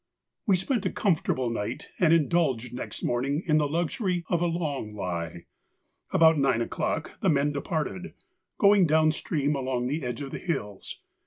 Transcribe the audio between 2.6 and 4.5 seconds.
next morning in the luxury of a